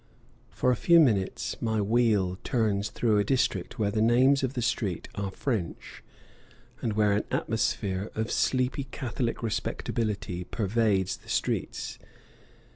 [0.49, 4.61] For a few minutes my wheel turns through a district where the names of the
[4.63, 6.03] streets are French,
[6.81, 11.99] and where an atmosphere of sleepy Catholic respectability pervades the streets.